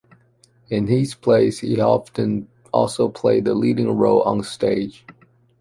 In 0.71 0.87
his 0.87 1.13
plays 1.13 1.59
he 1.59 1.79
often 1.79 2.47
also 2.73 3.07
played 3.07 3.45
the 3.45 3.53
leading 3.53 3.87
role 3.95 4.23
on 4.23 4.41
stage. 4.41 5.05